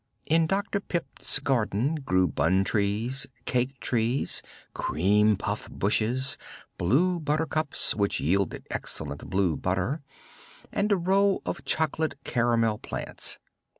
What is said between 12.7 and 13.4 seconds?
plants.